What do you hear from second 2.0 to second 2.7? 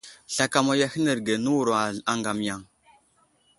aŋgam yaŋ.